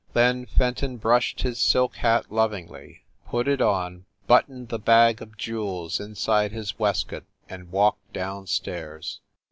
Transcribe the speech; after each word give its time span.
Then 0.13 0.47
Fenton 0.47 0.97
brushed 0.97 1.41
his 1.43 1.59
silk 1.59 1.97
hat 1.97 2.31
lov 2.31 2.53
ingly, 2.53 3.01
put 3.27 3.47
it 3.47 3.61
on, 3.61 4.05
buttoned 4.25 4.69
the 4.69 4.79
bag 4.79 5.21
of 5.21 5.37
jewels 5.37 5.99
inside 5.99 6.51
his 6.51 6.79
waistcoat 6.79 7.25
and 7.47 7.71
walked 7.71 8.11
down 8.11 8.47
stairs. 8.47 9.19